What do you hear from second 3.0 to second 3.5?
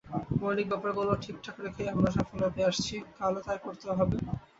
কালও